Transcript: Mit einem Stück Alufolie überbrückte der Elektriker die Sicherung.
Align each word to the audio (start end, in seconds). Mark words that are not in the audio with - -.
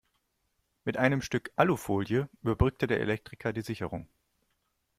Mit 0.83 0.97
einem 0.97 1.21
Stück 1.21 1.51
Alufolie 1.57 2.27
überbrückte 2.41 2.87
der 2.87 3.01
Elektriker 3.01 3.53
die 3.53 3.61
Sicherung. 3.61 4.07